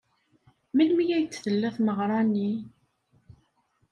[0.75, 2.51] Melmi ay d-tella tmeɣra-nni?